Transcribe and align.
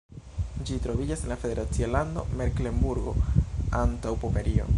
Ĝi 0.69 0.77
troviĝas 0.85 1.21
en 1.25 1.29
la 1.33 1.37
federacia 1.43 1.91
lando 1.97 2.25
Meklenburgo-Antaŭpomerio. 2.41 4.69